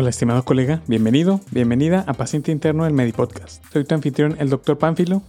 Hola, 0.00 0.10
estimado 0.10 0.44
colega, 0.44 0.80
bienvenido, 0.86 1.40
bienvenida 1.50 2.04
a 2.06 2.12
Paciente 2.12 2.52
Interno 2.52 2.84
del 2.84 2.92
Medipodcast. 2.92 3.64
Soy 3.72 3.82
tu 3.82 3.96
anfitrión, 3.96 4.36
el 4.38 4.48
Dr. 4.48 4.78
Pánfilo, 4.78 5.22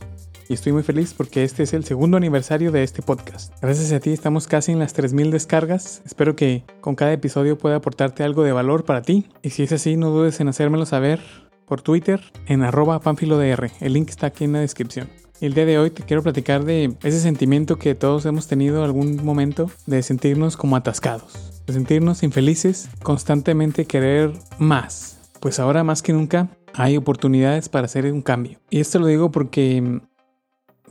y 0.48 0.54
estoy 0.54 0.74
muy 0.74 0.84
feliz 0.84 1.16
porque 1.16 1.44
este 1.44 1.64
es 1.64 1.74
el 1.74 1.86
segundo 1.86 2.18
aniversario 2.18 2.72
de 2.72 2.84
este 2.84 3.02
podcast. 3.02 3.52
Gracias 3.64 3.92
a 3.92 4.00
ti 4.00 4.12
estamos 4.12 4.46
casi 4.46 4.72
en 4.72 4.78
las 4.78 4.96
3.000 4.96 5.32
descargas. 5.32 6.04
Espero 6.06 6.36
que 6.36 6.66
con 6.82 6.94
cada 6.94 7.12
episodio 7.12 7.58
pueda 7.58 7.78
aportarte 7.78 8.24
algo 8.24 8.44
de 8.44 8.52
valor 8.52 8.86
para 8.86 9.02
ti. 9.02 9.26
Y 9.42 9.50
si 9.50 9.64
es 9.64 9.72
así, 9.72 9.98
no 9.98 10.12
dudes 10.12 10.40
en 10.40 10.50
hacérmelo 10.50 10.86
saber 10.86 11.20
por 11.66 11.82
Twitter 11.82 12.22
en 12.46 12.62
arroba 12.62 13.00
pánfilodr. 13.00 13.72
El 13.82 13.94
link 13.94 14.10
está 14.10 14.28
aquí 14.28 14.44
en 14.44 14.54
la 14.54 14.60
descripción. 14.60 15.10
El 15.42 15.54
día 15.54 15.66
de 15.66 15.80
hoy 15.80 15.90
te 15.90 16.04
quiero 16.04 16.22
platicar 16.22 16.66
de 16.66 16.96
ese 17.04 17.22
sentimiento 17.22 17.78
que 17.78 17.96
todos 17.96 18.26
hemos 18.26 18.48
tenido 18.48 18.84
algún 18.84 19.24
momento 19.24 19.72
de 19.86 20.04
sentirnos 20.04 20.58
como 20.58 20.76
atascados 20.76 21.50
sentirnos 21.72 22.24
infelices, 22.24 22.90
constantemente 23.04 23.86
querer 23.86 24.34
más. 24.58 25.18
Pues 25.40 25.60
ahora 25.60 25.84
más 25.84 26.02
que 26.02 26.14
nunca 26.14 26.50
hay 26.74 26.98
oportunidades 26.98 27.70
para 27.70 27.86
hacer 27.86 28.12
un 28.12 28.22
cambio. 28.22 28.60
Y 28.70 28.80
esto 28.80 29.00
lo 29.00 29.08
digo 29.08 29.32
porque 29.32 29.82
mm, 29.82 30.02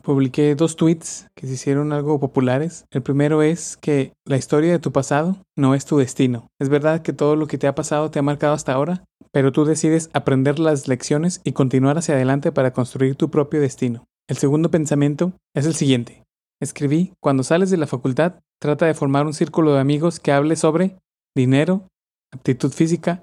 publiqué 0.02 0.54
dos 0.54 0.76
tweets 0.76 1.26
que 1.34 1.46
se 1.46 1.54
hicieron 1.54 1.92
algo 1.92 2.18
populares. 2.18 2.86
El 2.90 3.02
primero 3.02 3.42
es 3.42 3.76
que 3.76 4.12
la 4.24 4.36
historia 4.36 4.72
de 4.72 4.78
tu 4.78 4.92
pasado 4.92 5.36
no 5.56 5.74
es 5.74 5.84
tu 5.84 5.98
destino. 5.98 6.48
Es 6.58 6.68
verdad 6.68 7.02
que 7.02 7.12
todo 7.12 7.36
lo 7.36 7.46
que 7.46 7.58
te 7.58 7.66
ha 7.66 7.74
pasado 7.74 8.10
te 8.10 8.18
ha 8.18 8.22
marcado 8.22 8.54
hasta 8.54 8.72
ahora, 8.72 9.04
pero 9.32 9.52
tú 9.52 9.64
decides 9.64 10.08
aprender 10.14 10.58
las 10.58 10.88
lecciones 10.88 11.40
y 11.44 11.52
continuar 11.52 11.98
hacia 11.98 12.14
adelante 12.14 12.52
para 12.52 12.72
construir 12.72 13.14
tu 13.14 13.30
propio 13.30 13.60
destino. 13.60 14.06
El 14.28 14.36
segundo 14.36 14.70
pensamiento 14.70 15.32
es 15.56 15.64
el 15.64 15.74
siguiente. 15.74 16.22
Escribí, 16.60 17.14
cuando 17.18 17.42
sales 17.42 17.70
de 17.70 17.78
la 17.78 17.86
facultad, 17.86 18.40
trata 18.60 18.84
de 18.84 18.92
formar 18.92 19.24
un 19.24 19.32
círculo 19.32 19.72
de 19.72 19.80
amigos 19.80 20.20
que 20.20 20.32
hable 20.32 20.54
sobre 20.56 20.98
dinero, 21.34 21.88
aptitud 22.30 22.70
física, 22.70 23.22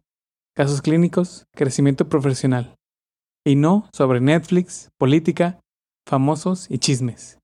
casos 0.56 0.82
clínicos, 0.82 1.44
crecimiento 1.56 2.10
profesional, 2.10 2.74
y 3.46 3.56
no 3.56 3.88
sobre 3.94 4.20
Netflix, 4.20 4.90
política, 4.98 5.60
famosos 6.08 6.72
y 6.72 6.80
chismes. 6.80 7.38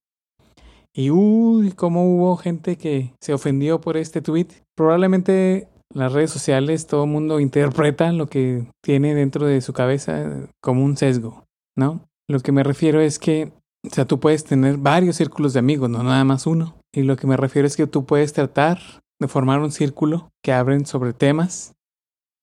Y 0.91 1.11
uy, 1.11 1.71
cómo 1.73 2.03
hubo 2.05 2.37
gente 2.37 2.77
que 2.77 3.13
se 3.21 3.33
ofendió 3.33 3.79
por 3.79 3.95
este 3.95 4.21
tweet. 4.21 4.47
Probablemente 4.75 5.69
las 5.93 6.13
redes 6.13 6.31
sociales, 6.31 6.87
todo 6.87 7.03
el 7.03 7.11
mundo 7.11 7.39
interpreta 7.39 8.11
lo 8.11 8.25
que 8.25 8.71
tiene 8.83 9.13
dentro 9.13 9.45
de 9.45 9.61
su 9.61 9.71
cabeza 9.71 10.47
como 10.61 10.83
un 10.83 10.97
sesgo, 10.97 11.45
¿no? 11.77 12.07
Lo 12.31 12.39
que 12.39 12.51
me 12.51 12.63
refiero 12.63 13.01
es 13.01 13.19
que 13.19 13.51
o 13.85 13.89
sea, 13.89 14.05
tú 14.05 14.19
puedes 14.19 14.43
tener 14.43 14.77
varios 14.77 15.15
círculos 15.15 15.53
de 15.53 15.59
amigos, 15.59 15.89
no 15.89 16.03
nada 16.03 16.23
más 16.23 16.45
uno. 16.45 16.75
Y 16.93 17.01
lo 17.03 17.17
que 17.17 17.27
me 17.27 17.37
refiero 17.37 17.67
es 17.67 17.75
que 17.75 17.87
tú 17.87 18.05
puedes 18.05 18.33
tratar 18.33 18.79
de 19.19 19.27
formar 19.27 19.59
un 19.59 19.71
círculo 19.71 20.29
que 20.43 20.53
abren 20.53 20.85
sobre 20.85 21.13
temas 21.13 21.73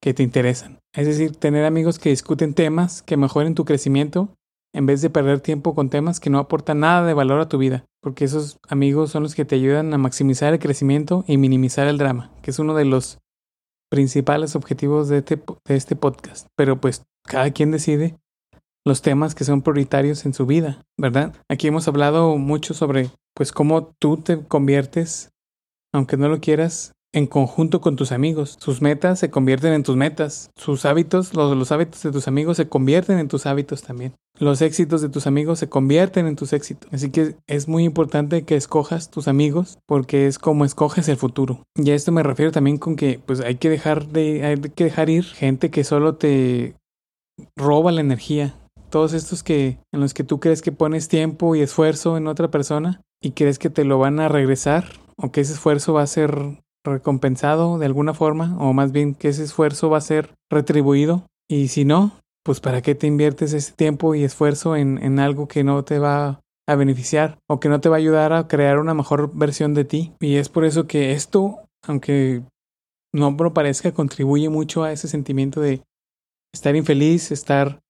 que 0.03 0.14
te 0.14 0.22
interesan. 0.22 0.78
Es 0.95 1.06
decir, 1.06 1.36
tener 1.36 1.64
amigos 1.64 1.98
que 1.98 2.11
discuten 2.11 2.55
temas 2.55 3.03
que 3.03 3.17
mejoren 3.17 3.55
tu 3.55 3.64
crecimiento 3.64 4.34
en 4.75 4.86
vez 4.86 5.00
de 5.00 5.11
perder 5.11 5.41
tiempo 5.41 5.75
con 5.75 5.91
temas 5.91 6.20
que 6.20 6.30
no 6.30 6.39
aportan 6.39 6.80
nada 6.80 7.06
de 7.06 7.14
valor 7.14 7.41
a 7.41 7.48
tu 7.48 7.58
vida, 7.58 7.84
porque 8.02 8.25
esos 8.25 8.58
amigos 8.69 9.11
son 9.11 9.23
los 9.23 9.34
que 9.34 9.45
te 9.45 9.55
ayudan 9.55 9.95
a 9.95 9.98
maximizar 9.98 10.52
el 10.52 10.58
crecimiento 10.58 11.25
y 11.27 11.36
minimizar 11.36 11.89
el 11.89 11.98
drama, 11.98 12.30
que 12.42 12.50
es 12.50 12.58
uno 12.58 12.75
de 12.75 12.84
los 12.84 13.19
principales 13.91 14.55
objetivos 14.56 15.08
de 15.08 15.19
este, 15.19 15.36
de 15.36 15.77
este 15.77 15.97
podcast. 15.97 16.48
Pero 16.56 16.80
pues 16.80 17.05
cada 17.25 17.50
quien 17.50 17.70
decide 17.70 18.19
los 18.89 19.03
temas 19.03 19.34
que 19.34 19.44
son 19.44 19.62
prioritarios 19.62 20.27
en 20.27 20.34
su 20.34 20.47
vida, 20.47 20.83
¿verdad? 20.97 21.34
Aquí 21.48 21.69
hemos 21.69 21.86
hablado 21.86 22.36
mucho 22.39 22.75
sobre 22.75 23.11
pues 23.34 23.53
cómo 23.53 23.95
tú 24.00 24.17
te 24.17 24.41
conviertes, 24.41 25.30
aunque 25.92 26.17
no 26.17 26.28
lo 26.28 26.41
quieras, 26.41 26.92
en 27.12 27.27
conjunto 27.27 27.80
con 27.80 27.97
tus 27.97 28.12
amigos. 28.12 28.56
Sus 28.61 28.83
metas 28.83 29.19
se 29.19 29.30
convierten 29.30 29.73
en 29.73 29.83
tus 29.83 29.96
metas. 29.96 30.51
Sus 30.57 30.85
hábitos, 30.85 31.35
los, 31.35 31.73
hábitos 31.73 32.02
de 32.02 32.12
tus 32.12 32.29
amigos 32.29 32.57
se 32.57 32.68
convierten 32.68 33.18
en 33.18 33.29
tus 33.29 33.46
hábitos 33.46 33.83
también. 33.83 34.14
Los 34.39 34.62
éxitos 34.62 35.02
de 35.02 35.08
tus 35.08 35.27
amigos 35.27 35.58
se 35.58 35.68
convierten 35.68 36.27
en 36.27 36.36
tus 36.36 36.52
éxitos. 36.52 36.92
Así 36.92 37.11
que 37.11 37.36
es 37.46 37.68
muy 37.68 37.85
importante 37.85 38.42
que 38.42 38.57
escojas 38.57 39.11
tus 39.11 39.27
amigos 39.27 39.79
porque 39.86 40.27
es 40.27 40.39
como 40.39 40.64
escoges 40.64 41.08
el 41.08 41.17
futuro. 41.17 41.62
Y 41.74 41.91
a 41.91 41.95
esto 41.95 42.12
me 42.12 42.23
refiero 42.23 42.52
también 42.52 42.79
con 42.79 42.96
que 42.96 43.20
pues 43.24 43.41
hay 43.41 43.57
que 43.57 43.70
dejar 43.70 44.08
de, 44.08 44.45
hay 44.45 44.57
que 44.57 44.85
dejar 44.85 45.11
ir 45.11 45.24
gente 45.24 45.70
que 45.70 45.85
solo 45.85 46.17
te 46.17 46.74
roba 47.57 47.92
la 47.92 48.01
energía 48.01 48.55
todos 48.90 49.12
estos 49.12 49.42
que 49.42 49.78
en 49.92 50.00
los 50.00 50.14
que 50.14 50.24
tú 50.24 50.40
crees 50.40 50.62
que 50.62 50.72
pones 50.72 51.08
tiempo 51.08 51.54
y 51.54 51.60
esfuerzo 51.60 52.16
en 52.16 52.26
otra 52.26 52.50
persona 52.50 53.02
y 53.22 53.32
crees 53.32 53.58
que 53.58 53.70
te 53.70 53.84
lo 53.84 53.98
van 53.98 54.20
a 54.20 54.28
regresar 54.28 54.86
o 55.16 55.30
que 55.32 55.40
ese 55.40 55.54
esfuerzo 55.54 55.92
va 55.94 56.02
a 56.02 56.06
ser 56.06 56.62
recompensado 56.84 57.78
de 57.78 57.86
alguna 57.86 58.14
forma 58.14 58.56
o 58.58 58.72
más 58.72 58.92
bien 58.92 59.14
que 59.14 59.28
ese 59.28 59.44
esfuerzo 59.44 59.90
va 59.90 59.98
a 59.98 60.02
ser 60.02 60.34
retribuido 60.50 61.26
y 61.48 61.68
si 61.68 61.84
no, 61.84 62.12
pues 62.44 62.60
para 62.60 62.82
qué 62.82 62.94
te 62.94 63.06
inviertes 63.06 63.52
ese 63.52 63.72
tiempo 63.72 64.14
y 64.14 64.24
esfuerzo 64.24 64.76
en, 64.76 65.02
en 65.02 65.18
algo 65.18 65.48
que 65.48 65.64
no 65.64 65.84
te 65.84 65.98
va 65.98 66.40
a 66.66 66.74
beneficiar 66.74 67.38
o 67.48 67.60
que 67.60 67.68
no 67.68 67.80
te 67.80 67.88
va 67.88 67.96
a 67.96 67.98
ayudar 67.98 68.32
a 68.32 68.46
crear 68.46 68.78
una 68.78 68.94
mejor 68.94 69.32
versión 69.34 69.74
de 69.74 69.84
ti 69.84 70.12
y 70.20 70.36
es 70.36 70.48
por 70.48 70.64
eso 70.64 70.86
que 70.86 71.12
esto, 71.12 71.60
aunque 71.82 72.42
no 73.12 73.30
lo 73.30 73.55
parezca, 73.55 73.92
contribuye 73.92 74.48
mucho 74.48 74.84
a 74.84 74.92
ese 74.92 75.08
sentimiento 75.08 75.60
de 75.60 75.82
estar 76.55 76.76
infeliz, 76.76 77.32
estar 77.32 77.80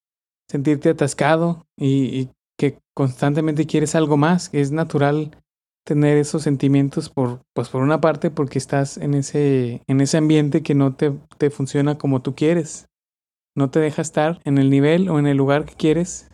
sentirte 0.51 0.91
atascado 0.91 1.67
y, 1.77 2.29
que 2.59 2.81
constantemente 2.93 3.67
quieres 3.67 3.95
algo 3.95 4.17
más. 4.17 4.51
Es 4.53 4.73
natural 4.73 5.31
tener 5.87 6.19
esos 6.19 6.43
sentimientos 6.43 7.09
por, 7.09 7.43
pues 7.55 7.69
por 7.69 7.83
una 7.83 8.01
parte 8.01 8.33
porque 8.33 8.59
estás 8.59 8.99
en 8.99 9.15
ese, 9.15 9.83
en 9.87 10.01
ese 10.01 10.17
ambiente 10.17 10.65
que 10.65 10.75
no 10.75 10.95
te, 10.97 11.13
te 11.39 11.51
funciona 11.51 11.99
como 11.99 12.21
tú 12.21 12.35
quieres. 12.35 12.89
No 13.57 13.71
te 13.71 13.79
deja 13.79 14.03
estar 14.03 14.41
en 14.45 14.59
el 14.59 14.71
nivel 14.71 15.09
o 15.09 15.21
en 15.21 15.29
el 15.29 15.37
lugar 15.37 15.67
que 15.67 15.75
quieres 15.75 16.29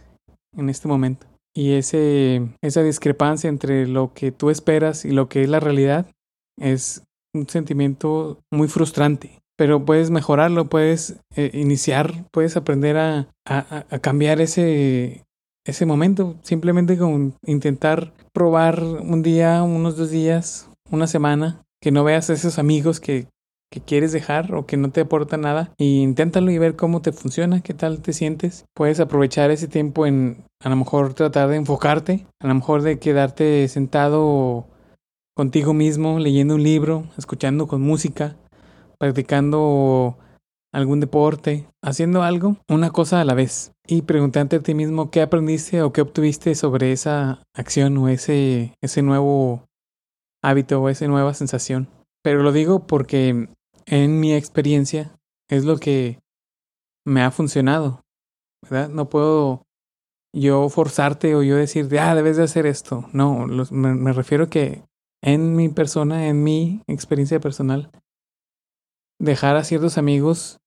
en 0.57 0.71
este 0.71 0.89
momento. 0.89 1.27
Y 1.55 1.73
ese, 1.73 2.57
esa 2.63 2.83
discrepancia 2.83 3.49
entre 3.49 3.87
lo 3.87 4.15
que 4.15 4.33
tú 4.33 4.49
esperas 4.49 5.05
y 5.05 5.11
lo 5.11 5.29
que 5.29 5.43
es 5.43 5.49
la 5.51 5.61
realidad 5.61 6.11
es 6.59 7.03
un 7.35 7.49
sentimiento 7.49 8.41
muy 8.51 8.69
frustrante 8.69 9.44
pero 9.57 9.85
puedes 9.85 10.11
mejorarlo, 10.11 10.67
puedes 10.69 11.17
eh, 11.37 11.51
iniciar, 11.55 12.25
puedes 12.31 12.57
aprender 12.57 12.97
a, 12.97 13.29
a, 13.47 13.85
a, 13.91 13.99
cambiar 13.99 14.41
ese, 14.41 15.25
ese 15.65 15.87
momento, 15.87 16.37
simplemente 16.43 16.99
con 16.99 17.35
intentar 17.47 18.13
probar 18.33 18.83
un 18.83 19.23
día, 19.23 19.63
unos 19.63 19.97
dos 19.97 20.11
días, 20.11 20.69
una 20.91 21.07
semana, 21.07 21.63
que 21.81 21.93
no 21.93 22.05
veas 22.05 22.31
a 22.31 22.33
esos 22.33 22.59
amigos 22.59 22.99
que, 23.01 23.27
que 23.71 23.81
quieres 23.81 24.13
dejar 24.13 24.55
o 24.55 24.67
que 24.67 24.77
no 24.77 24.91
te 24.91 25.01
aportan 25.01 25.43
nada 25.43 25.73
y 25.77 26.01
inténtalo 26.01 26.51
y 26.51 26.59
ver 26.59 26.77
cómo 26.77 27.03
te 27.03 27.13
funciona, 27.13 27.61
qué 27.61 27.75
tal 27.75 28.01
te 28.01 28.13
sientes. 28.13 28.67
Puedes 28.75 29.01
aprovechar 29.01 29.51
ese 29.51 29.69
tiempo 29.69 30.07
en 30.07 30.45
a 30.63 30.69
lo 30.69 30.77
mejor 30.77 31.15
tratar 31.15 31.49
de 31.49 31.57
enfocarte, 31.57 32.25
a 32.41 32.47
lo 32.47 32.55
mejor 32.55 32.83
de 32.83 32.99
quedarte 32.99 33.67
sentado 33.69 34.67
contigo 35.37 35.75
mismo 35.75 36.21
leyendo 36.21 36.55
un 36.55 36.63
libro, 36.63 37.05
escuchando 37.19 37.67
con 37.67 37.83
música, 37.83 38.37
practicando 39.05 40.17
algún 40.73 40.99
deporte, 40.99 41.69
haciendo 41.83 42.23
algo, 42.23 42.57
una 42.69 42.91
cosa 42.91 43.21
a 43.21 43.25
la 43.25 43.35
vez. 43.35 43.73
Y 43.87 44.03
preguntarte 44.03 44.57
a 44.57 44.61
ti 44.61 44.75
mismo 44.75 45.11
qué 45.11 45.21
aprendiste 45.21 45.83
o 45.83 45.93
qué 45.93 46.01
obtuviste 46.01 46.55
sobre 46.55 46.91
esa 46.91 47.43
acción 47.55 47.99
o 47.99 48.09
ese, 48.09 48.75
ese 48.81 49.03
nuevo 49.03 49.67
hábito 50.43 50.81
o 50.81 50.89
esa 50.89 51.07
nueva 51.07 51.35
sensación. 51.35 51.89
Pero 52.23 52.43
lo 52.43 52.51
digo 52.51 52.87
porque 52.87 53.49
en 53.85 54.21
mi 54.21 54.33
experiencia 54.33 55.15
es 55.51 55.65
lo 55.65 55.77
que 55.77 56.19
me 57.05 57.21
ha 57.23 57.31
funcionado. 57.31 58.01
¿verdad? 58.63 58.89
No 58.89 59.11
puedo 59.11 59.67
yo 60.35 60.71
forzarte 60.71 61.35
o 61.35 61.43
yo 61.43 61.57
decirte, 61.57 61.99
ah, 61.99 62.15
debes 62.15 62.39
de 62.39 62.45
hacer 62.45 62.65
esto. 62.65 63.05
No, 63.13 63.47
me, 63.71 63.95
me 63.95 64.13
refiero 64.15 64.49
que 64.49 64.83
en 65.23 65.55
mi 65.55 65.69
persona, 65.69 66.27
en 66.27 66.43
mi 66.43 66.83
experiencia 66.87 67.39
personal, 67.39 67.91
dejar 69.21 69.57
a 69.57 69.65
ciertos 69.65 69.99
amigos 69.99 70.59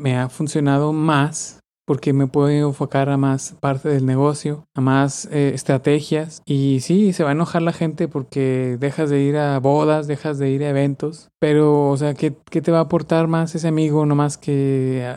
me 0.00 0.16
ha 0.16 0.28
funcionado 0.28 0.92
más 0.92 1.60
porque 1.88 2.12
me 2.12 2.26
puedo 2.26 2.50
enfocar 2.50 3.08
a 3.08 3.16
más 3.16 3.56
parte 3.60 3.88
del 3.88 4.04
negocio, 4.04 4.66
a 4.74 4.82
más 4.82 5.26
eh, 5.32 5.52
estrategias. 5.54 6.42
Y 6.44 6.80
sí, 6.80 7.14
se 7.14 7.24
va 7.24 7.30
a 7.30 7.32
enojar 7.32 7.62
la 7.62 7.72
gente 7.72 8.08
porque 8.08 8.76
dejas 8.78 9.08
de 9.08 9.22
ir 9.22 9.38
a 9.38 9.58
bodas, 9.58 10.06
dejas 10.06 10.38
de 10.38 10.50
ir 10.50 10.62
a 10.64 10.68
eventos. 10.68 11.30
Pero, 11.40 11.88
o 11.88 11.96
sea, 11.96 12.12
¿qué, 12.12 12.36
qué 12.50 12.60
te 12.60 12.72
va 12.72 12.80
a 12.80 12.82
aportar 12.82 13.26
más 13.26 13.54
ese 13.54 13.68
amigo 13.68 14.04
no 14.04 14.14
más 14.14 14.36
que 14.36 15.16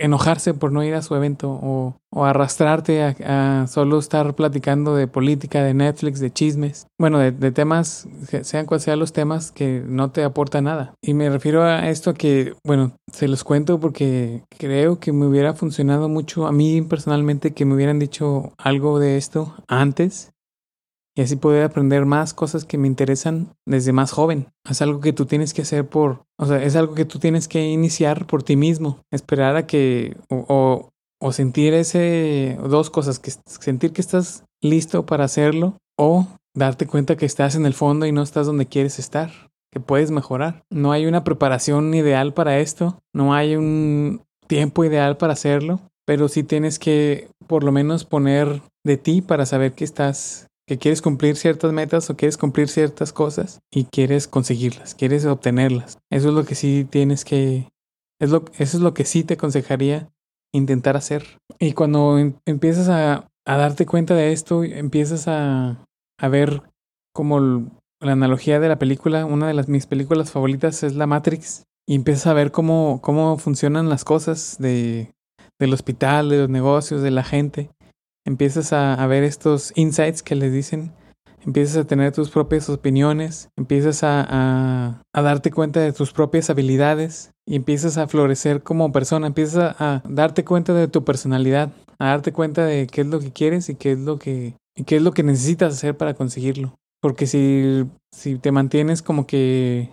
enojarse 0.00 0.54
por 0.54 0.72
no 0.72 0.82
ir 0.82 0.94
a 0.94 1.02
su 1.02 1.14
evento 1.14 1.50
o, 1.50 1.94
o 2.10 2.24
arrastrarte 2.24 3.02
a, 3.02 3.66
solo 3.68 3.98
estar 3.98 4.34
platicando 4.34 4.96
de 4.96 5.06
política, 5.06 5.62
de 5.62 5.74
Netflix, 5.74 6.18
de 6.20 6.32
chismes. 6.32 6.86
Bueno, 6.98 7.18
de, 7.18 7.30
de, 7.30 7.52
temas, 7.52 8.08
sean 8.42 8.66
cuales 8.66 8.84
sean 8.84 8.98
los 8.98 9.12
temas, 9.12 9.52
que 9.52 9.82
no 9.86 10.10
te 10.10 10.24
aporta 10.24 10.60
nada. 10.60 10.94
Y 11.02 11.14
me 11.14 11.28
refiero 11.28 11.62
a 11.62 11.88
esto 11.88 12.14
que, 12.14 12.54
bueno, 12.64 12.92
se 13.12 13.28
los 13.28 13.44
cuento 13.44 13.78
porque 13.78 14.42
creo 14.58 14.98
que 14.98 15.12
me 15.12 15.26
hubiera 15.26 15.54
funcionado 15.54 16.08
mucho 16.08 16.46
a 16.46 16.52
mí 16.52 16.82
personalmente 16.82 17.52
que 17.52 17.64
me 17.64 17.74
hubieran 17.74 17.98
dicho 17.98 18.52
algo 18.58 18.98
de 18.98 19.16
esto 19.16 19.54
antes. 19.68 20.32
Y 21.20 21.22
así 21.22 21.36
poder 21.36 21.64
aprender 21.64 22.06
más 22.06 22.32
cosas 22.32 22.64
que 22.64 22.78
me 22.78 22.88
interesan 22.88 23.48
desde 23.66 23.92
más 23.92 24.10
joven. 24.10 24.46
Es 24.66 24.80
algo 24.80 25.00
que 25.00 25.12
tú 25.12 25.26
tienes 25.26 25.52
que 25.52 25.60
hacer 25.60 25.86
por, 25.86 26.22
o 26.38 26.46
sea, 26.46 26.64
es 26.64 26.76
algo 26.76 26.94
que 26.94 27.04
tú 27.04 27.18
tienes 27.18 27.46
que 27.46 27.68
iniciar 27.68 28.26
por 28.26 28.42
ti 28.42 28.56
mismo, 28.56 29.00
esperar 29.12 29.54
a 29.56 29.66
que, 29.66 30.16
o, 30.30 30.88
o, 31.20 31.32
sentir 31.32 31.74
ese, 31.74 32.58
dos 32.66 32.88
cosas, 32.88 33.18
que 33.18 33.32
sentir 33.44 33.92
que 33.92 34.00
estás 34.00 34.44
listo 34.62 35.04
para 35.04 35.24
hacerlo 35.24 35.74
o 35.98 36.26
darte 36.56 36.86
cuenta 36.86 37.18
que 37.18 37.26
estás 37.26 37.54
en 37.54 37.66
el 37.66 37.74
fondo 37.74 38.06
y 38.06 38.12
no 38.12 38.22
estás 38.22 38.46
donde 38.46 38.64
quieres 38.64 38.98
estar, 38.98 39.30
que 39.70 39.78
puedes 39.78 40.10
mejorar. 40.10 40.64
No 40.70 40.90
hay 40.90 41.04
una 41.04 41.22
preparación 41.22 41.92
ideal 41.92 42.32
para 42.32 42.60
esto, 42.60 42.98
no 43.12 43.34
hay 43.34 43.56
un 43.56 44.22
tiempo 44.46 44.86
ideal 44.86 45.18
para 45.18 45.34
hacerlo, 45.34 45.80
pero 46.06 46.28
sí 46.28 46.44
tienes 46.44 46.78
que 46.78 47.28
por 47.46 47.62
lo 47.62 47.72
menos 47.72 48.06
poner 48.06 48.62
de 48.86 48.96
ti 48.96 49.20
para 49.20 49.44
saber 49.44 49.74
que 49.74 49.84
estás 49.84 50.46
que 50.70 50.78
quieres 50.78 51.02
cumplir 51.02 51.34
ciertas 51.34 51.72
metas 51.72 52.08
o 52.10 52.16
quieres 52.16 52.36
cumplir 52.36 52.68
ciertas 52.68 53.12
cosas 53.12 53.58
y 53.72 53.86
quieres 53.86 54.28
conseguirlas, 54.28 54.94
quieres 54.94 55.26
obtenerlas. 55.26 55.98
Eso 56.10 56.28
es 56.28 56.34
lo 56.36 56.44
que 56.44 56.54
sí 56.54 56.86
tienes 56.88 57.24
que 57.24 57.66
es 58.20 58.30
lo 58.30 58.44
eso 58.56 58.76
es 58.76 58.80
lo 58.80 58.94
que 58.94 59.04
sí 59.04 59.24
te 59.24 59.34
aconsejaría 59.34 60.12
intentar 60.54 60.96
hacer. 60.96 61.38
Y 61.58 61.72
cuando 61.72 62.20
em, 62.20 62.34
empiezas 62.46 62.88
a, 62.88 63.28
a 63.44 63.56
darte 63.56 63.84
cuenta 63.84 64.14
de 64.14 64.30
esto, 64.30 64.62
empiezas 64.62 65.26
a, 65.26 65.84
a 66.20 66.28
ver 66.28 66.62
como 67.12 67.40
la 67.40 68.12
analogía 68.12 68.60
de 68.60 68.68
la 68.68 68.78
película, 68.78 69.26
una 69.26 69.48
de 69.48 69.54
las 69.54 69.68
mis 69.68 69.86
películas 69.86 70.30
favoritas 70.30 70.84
es 70.84 70.94
La 70.94 71.08
Matrix 71.08 71.64
y 71.84 71.96
empiezas 71.96 72.28
a 72.28 72.32
ver 72.32 72.52
cómo 72.52 73.00
cómo 73.02 73.38
funcionan 73.38 73.88
las 73.88 74.04
cosas 74.04 74.56
de 74.60 75.10
del 75.58 75.74
hospital, 75.74 76.28
de 76.28 76.38
los 76.38 76.48
negocios, 76.48 77.02
de 77.02 77.10
la 77.10 77.24
gente 77.24 77.70
empiezas 78.26 78.72
a, 78.72 79.06
ver 79.06 79.24
estos 79.24 79.72
insights 79.76 80.22
que 80.22 80.34
les 80.34 80.52
dicen, 80.52 80.92
empiezas 81.44 81.76
a 81.76 81.86
tener 81.86 82.12
tus 82.12 82.30
propias 82.30 82.68
opiniones, 82.68 83.48
empiezas 83.56 84.00
a, 84.02 85.02
darte 85.12 85.50
cuenta 85.50 85.80
de 85.80 85.92
tus 85.92 86.12
propias 86.12 86.50
habilidades 86.50 87.32
y 87.46 87.56
empiezas 87.56 87.98
a 87.98 88.06
florecer 88.06 88.62
como 88.62 88.92
persona, 88.92 89.26
empiezas 89.26 89.76
a, 89.78 90.02
darte 90.08 90.44
cuenta 90.44 90.74
de 90.74 90.88
tu 90.88 91.04
personalidad, 91.04 91.72
a 91.98 92.06
darte 92.06 92.32
cuenta 92.32 92.64
de 92.64 92.86
qué 92.86 93.02
es 93.02 93.06
lo 93.06 93.20
que 93.20 93.32
quieres 93.32 93.68
y 93.68 93.74
qué 93.74 93.92
es 93.92 93.98
lo 93.98 94.18
que, 94.18 94.54
qué 94.86 94.96
es 94.96 95.02
lo 95.02 95.12
que 95.12 95.22
necesitas 95.22 95.74
hacer 95.74 95.96
para 95.96 96.14
conseguirlo. 96.14 96.74
Porque 97.00 97.26
si, 97.26 97.86
si 98.12 98.38
te 98.38 98.52
mantienes 98.52 99.00
como 99.02 99.26
que 99.26 99.90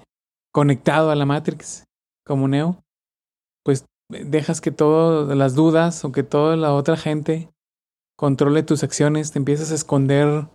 conectado 0.53 1.09
a 1.09 1.15
la 1.15 1.25
Matrix, 1.25 1.85
como 2.25 2.47
Neo, 2.47 2.83
pues 3.63 3.85
dejas 4.09 4.59
que 4.59 4.71
todas 4.71 5.35
las 5.37 5.55
dudas 5.55 6.03
o 6.03 6.11
que 6.11 6.23
toda 6.23 6.57
la 6.57 6.73
otra 6.73 6.97
gente 6.97 7.49
controle 8.17 8.63
tus 8.63 8.83
acciones, 8.83 9.31
te 9.31 9.39
empiezas 9.39 9.71
a 9.71 9.75
esconder 9.75 10.47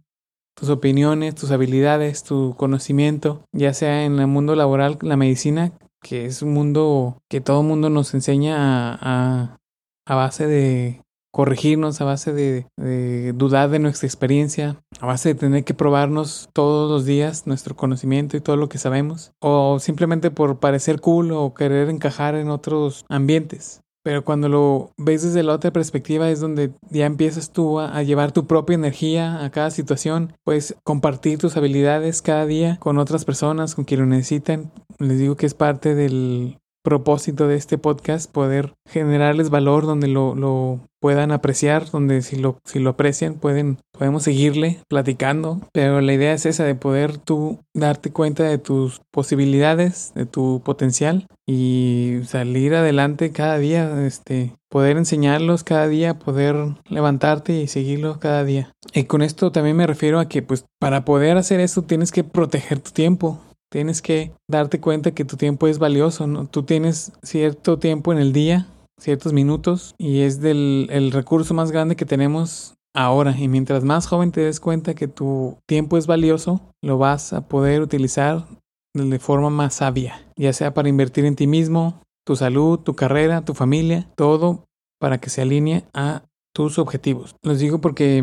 tus 0.54 0.68
opiniones, 0.68 1.34
tus 1.34 1.50
habilidades, 1.50 2.24
tu 2.24 2.54
conocimiento, 2.58 3.44
ya 3.52 3.72
sea 3.72 4.04
en 4.04 4.18
el 4.18 4.26
mundo 4.26 4.54
laboral, 4.54 4.98
la 5.00 5.16
medicina, 5.16 5.72
que 6.02 6.26
es 6.26 6.42
un 6.42 6.52
mundo 6.52 7.18
que 7.30 7.40
todo 7.40 7.62
mundo 7.62 7.88
nos 7.88 8.12
enseña 8.12 8.56
a, 8.58 9.58
a, 10.06 10.14
base 10.14 10.46
de 10.46 11.00
corregirnos, 11.32 12.00
a 12.00 12.04
base 12.04 12.32
de, 12.32 12.66
de, 12.76 13.32
dudar 13.32 13.70
de 13.70 13.78
nuestra 13.78 14.06
experiencia, 14.06 14.82
a 15.00 15.06
base 15.06 15.30
de 15.30 15.34
tener 15.36 15.64
que 15.64 15.72
probarnos 15.72 16.50
todos 16.52 16.90
los 16.90 17.06
días 17.06 17.46
nuestro 17.46 17.76
conocimiento 17.76 18.36
y 18.36 18.40
todo 18.40 18.56
lo 18.56 18.68
que 18.68 18.78
sabemos, 18.78 19.32
o 19.40 19.78
simplemente 19.78 20.30
por 20.30 20.58
parecer 20.58 21.00
cool 21.00 21.32
o 21.32 21.54
querer 21.54 21.88
encajar 21.88 22.34
en 22.34 22.50
otros 22.50 23.06
ambientes. 23.08 23.81
Pero 24.02 24.24
cuando 24.24 24.48
lo 24.48 24.92
ves 24.96 25.22
desde 25.22 25.42
la 25.42 25.54
otra 25.54 25.70
perspectiva 25.70 26.28
es 26.28 26.40
donde 26.40 26.72
ya 26.90 27.06
empiezas 27.06 27.52
tú 27.52 27.78
a, 27.78 28.02
llevar 28.02 28.32
tu 28.32 28.46
propia 28.46 28.74
energía 28.74 29.44
a 29.44 29.50
cada 29.50 29.70
situación, 29.70 30.32
puedes 30.44 30.74
compartir 30.82 31.38
tus 31.38 31.56
habilidades 31.56 32.20
cada 32.20 32.46
día 32.46 32.78
con 32.80 32.98
otras 32.98 33.24
personas, 33.24 33.74
con 33.74 33.84
quien 33.84 34.00
lo 34.00 34.06
necesitan. 34.06 34.72
Les 34.98 35.18
digo 35.18 35.36
que 35.36 35.46
es 35.46 35.54
parte 35.54 35.94
del 35.94 36.58
propósito 36.82 37.48
de 37.48 37.56
este 37.56 37.78
podcast, 37.78 38.30
poder 38.30 38.74
generarles 38.88 39.50
valor 39.50 39.86
donde 39.86 40.08
lo, 40.08 40.34
lo 40.34 40.80
puedan 41.00 41.32
apreciar, 41.32 41.90
donde 41.90 42.22
si 42.22 42.36
lo, 42.36 42.58
si 42.64 42.78
lo 42.78 42.90
aprecian 42.90 43.34
pueden, 43.34 43.78
podemos 43.90 44.22
seguirle 44.22 44.80
platicando, 44.88 45.60
pero 45.72 46.00
la 46.00 46.12
idea 46.12 46.32
es 46.32 46.46
esa 46.46 46.64
de 46.64 46.76
poder 46.76 47.18
tú 47.18 47.58
darte 47.74 48.12
cuenta 48.12 48.44
de 48.44 48.58
tus 48.58 49.00
posibilidades, 49.10 50.12
de 50.14 50.26
tu 50.26 50.62
potencial 50.64 51.26
y 51.46 52.20
salir 52.24 52.74
adelante 52.74 53.32
cada 53.32 53.58
día, 53.58 54.06
este, 54.06 54.54
poder 54.70 54.96
enseñarlos 54.96 55.64
cada 55.64 55.88
día, 55.88 56.18
poder 56.18 56.56
levantarte 56.88 57.60
y 57.60 57.66
seguirlos 57.66 58.18
cada 58.18 58.44
día. 58.44 58.72
Y 58.94 59.04
con 59.04 59.22
esto 59.22 59.50
también 59.50 59.76
me 59.76 59.86
refiero 59.86 60.20
a 60.20 60.28
que 60.28 60.42
pues 60.42 60.64
para 60.78 61.04
poder 61.04 61.36
hacer 61.36 61.58
eso 61.58 61.82
tienes 61.82 62.12
que 62.12 62.22
proteger 62.22 62.78
tu 62.78 62.92
tiempo, 62.92 63.40
Tienes 63.72 64.02
que 64.02 64.32
darte 64.50 64.80
cuenta 64.80 65.12
que 65.12 65.24
tu 65.24 65.38
tiempo 65.38 65.66
es 65.66 65.78
valioso, 65.78 66.26
¿no? 66.26 66.46
Tú 66.46 66.62
tienes 66.62 67.10
cierto 67.22 67.78
tiempo 67.78 68.12
en 68.12 68.18
el 68.18 68.34
día, 68.34 68.66
ciertos 69.00 69.32
minutos, 69.32 69.94
y 69.96 70.20
es 70.20 70.42
del 70.42 70.88
el 70.90 71.10
recurso 71.10 71.54
más 71.54 71.72
grande 71.72 71.96
que 71.96 72.04
tenemos 72.04 72.74
ahora. 72.94 73.34
Y 73.38 73.48
mientras 73.48 73.82
más 73.82 74.06
joven 74.06 74.30
te 74.30 74.42
des 74.42 74.60
cuenta 74.60 74.92
que 74.92 75.08
tu 75.08 75.56
tiempo 75.66 75.96
es 75.96 76.06
valioso, 76.06 76.60
lo 76.82 76.98
vas 76.98 77.32
a 77.32 77.48
poder 77.48 77.80
utilizar 77.80 78.46
de 78.92 79.18
forma 79.18 79.48
más 79.48 79.76
sabia, 79.76 80.22
ya 80.36 80.52
sea 80.52 80.74
para 80.74 80.90
invertir 80.90 81.24
en 81.24 81.34
ti 81.34 81.46
mismo, 81.46 82.02
tu 82.26 82.36
salud, 82.36 82.78
tu 82.78 82.94
carrera, 82.94 83.42
tu 83.42 83.54
familia, 83.54 84.06
todo 84.16 84.66
para 85.00 85.16
que 85.16 85.30
se 85.30 85.40
alinee 85.40 85.86
a 85.94 86.24
tus 86.54 86.78
objetivos. 86.78 87.36
Los 87.42 87.58
digo 87.58 87.80
porque 87.80 88.22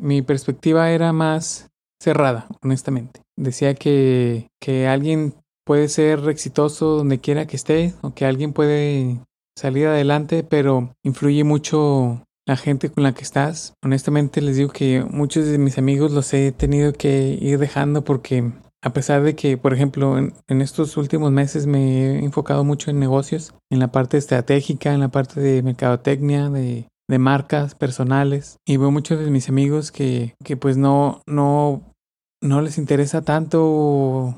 mi 0.00 0.22
perspectiva 0.22 0.90
era 0.92 1.12
más 1.12 1.68
cerrada, 2.00 2.46
honestamente. 2.62 3.25
Decía 3.36 3.74
que, 3.74 4.48
que 4.60 4.86
alguien 4.86 5.34
puede 5.64 5.88
ser 5.88 6.28
exitoso 6.28 6.96
donde 6.96 7.18
quiera 7.18 7.46
que 7.46 7.56
esté 7.56 7.94
o 8.02 8.14
que 8.14 8.24
alguien 8.24 8.52
puede 8.52 9.20
salir 9.58 9.86
adelante, 9.86 10.44
pero 10.44 10.92
influye 11.02 11.44
mucho 11.44 12.22
la 12.46 12.56
gente 12.56 12.90
con 12.90 13.02
la 13.02 13.12
que 13.12 13.22
estás. 13.22 13.74
Honestamente 13.82 14.40
les 14.40 14.56
digo 14.56 14.70
que 14.70 15.04
muchos 15.10 15.46
de 15.46 15.58
mis 15.58 15.78
amigos 15.78 16.12
los 16.12 16.32
he 16.32 16.52
tenido 16.52 16.92
que 16.92 17.36
ir 17.40 17.58
dejando 17.58 18.04
porque 18.04 18.52
a 18.82 18.92
pesar 18.92 19.22
de 19.22 19.34
que, 19.34 19.58
por 19.58 19.74
ejemplo, 19.74 20.16
en, 20.16 20.34
en, 20.46 20.62
estos 20.62 20.96
últimos 20.96 21.32
meses 21.32 21.66
me 21.66 22.04
he 22.04 22.24
enfocado 22.24 22.62
mucho 22.62 22.90
en 22.90 23.00
negocios, 23.00 23.52
en 23.70 23.80
la 23.80 23.90
parte 23.90 24.16
estratégica, 24.16 24.94
en 24.94 25.00
la 25.00 25.08
parte 25.08 25.40
de 25.40 25.62
mercadotecnia, 25.62 26.50
de 26.50 26.86
de 27.08 27.18
marcas 27.18 27.74
personales 27.74 28.58
y 28.66 28.76
veo 28.76 28.90
muchos 28.90 29.20
de 29.20 29.30
mis 29.30 29.48
amigos 29.48 29.92
que, 29.92 30.34
que 30.44 30.56
pues 30.56 30.76
no, 30.76 31.22
no, 31.26 31.82
no 32.42 32.60
les 32.60 32.78
interesa 32.78 33.22
tanto 33.22 34.36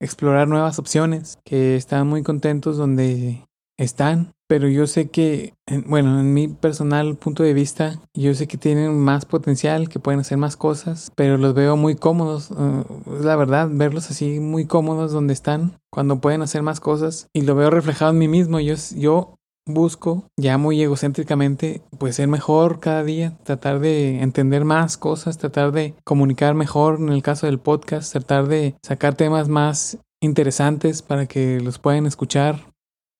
explorar 0.00 0.48
nuevas 0.48 0.78
opciones, 0.78 1.38
que 1.44 1.76
están 1.76 2.06
muy 2.06 2.22
contentos 2.22 2.76
donde 2.76 3.44
están, 3.78 4.32
pero 4.48 4.68
yo 4.68 4.86
sé 4.86 5.08
que, 5.10 5.54
bueno, 5.86 6.20
en 6.20 6.32
mi 6.32 6.48
personal 6.48 7.16
punto 7.16 7.42
de 7.42 7.52
vista, 7.52 8.00
yo 8.14 8.32
sé 8.34 8.46
que 8.46 8.56
tienen 8.58 8.98
más 8.98 9.24
potencial, 9.24 9.88
que 9.88 9.98
pueden 9.98 10.20
hacer 10.20 10.38
más 10.38 10.56
cosas, 10.56 11.10
pero 11.16 11.36
los 11.36 11.54
veo 11.54 11.76
muy 11.76 11.96
cómodos, 11.96 12.50
uh, 12.52 12.84
la 13.22 13.36
verdad, 13.36 13.68
verlos 13.70 14.10
así 14.10 14.38
muy 14.38 14.66
cómodos 14.66 15.12
donde 15.12 15.32
están, 15.32 15.78
cuando 15.90 16.20
pueden 16.20 16.42
hacer 16.42 16.62
más 16.62 16.80
cosas, 16.80 17.28
y 17.32 17.42
lo 17.42 17.54
veo 17.54 17.70
reflejado 17.70 18.12
en 18.12 18.18
mí 18.18 18.28
mismo, 18.28 18.60
yo, 18.60 18.74
yo 18.96 19.35
busco, 19.66 20.28
ya 20.38 20.58
muy 20.58 20.80
egocéntricamente, 20.80 21.82
pues 21.98 22.16
ser 22.16 22.28
mejor 22.28 22.80
cada 22.80 23.02
día, 23.02 23.36
tratar 23.42 23.80
de 23.80 24.22
entender 24.22 24.64
más 24.64 24.96
cosas, 24.96 25.38
tratar 25.38 25.72
de 25.72 25.94
comunicar 26.04 26.54
mejor 26.54 26.98
en 26.98 27.10
el 27.10 27.22
caso 27.22 27.46
del 27.46 27.58
podcast, 27.58 28.12
tratar 28.12 28.46
de 28.46 28.76
sacar 28.82 29.14
temas 29.14 29.48
más 29.48 29.98
interesantes 30.22 31.02
para 31.02 31.26
que 31.26 31.60
los 31.60 31.78
puedan 31.78 32.06
escuchar 32.06 32.72